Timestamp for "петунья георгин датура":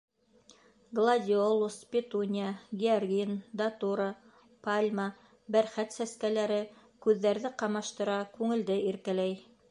1.91-4.07